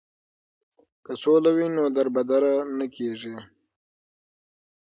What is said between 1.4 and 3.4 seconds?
وي نو دربدره نه کیږي.